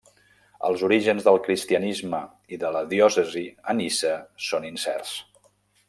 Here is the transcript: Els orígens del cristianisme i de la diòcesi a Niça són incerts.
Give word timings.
Els 0.69 0.85
orígens 0.87 1.27
del 1.27 1.37
cristianisme 1.47 2.21
i 2.57 2.59
de 2.65 2.73
la 2.77 2.83
diòcesi 2.95 3.45
a 3.73 3.77
Niça 3.83 4.15
són 4.49 4.67
incerts. 4.73 5.15